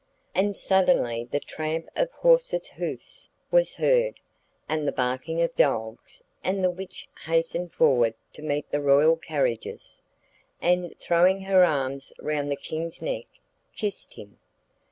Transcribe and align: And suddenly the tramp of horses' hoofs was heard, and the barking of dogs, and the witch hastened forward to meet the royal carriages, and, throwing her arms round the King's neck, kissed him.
And 0.33 0.57
suddenly 0.57 1.25
the 1.29 1.39
tramp 1.39 1.87
of 1.95 2.09
horses' 2.09 2.69
hoofs 2.69 3.29
was 3.51 3.75
heard, 3.75 4.19
and 4.67 4.87
the 4.87 4.91
barking 4.91 5.43
of 5.43 5.55
dogs, 5.55 6.23
and 6.43 6.63
the 6.63 6.71
witch 6.71 7.07
hastened 7.27 7.71
forward 7.73 8.15
to 8.33 8.41
meet 8.41 8.71
the 8.71 8.81
royal 8.81 9.15
carriages, 9.15 10.01
and, 10.59 10.97
throwing 10.99 11.41
her 11.41 11.63
arms 11.63 12.13
round 12.19 12.49
the 12.49 12.55
King's 12.55 12.99
neck, 13.03 13.25
kissed 13.75 14.15
him. 14.15 14.39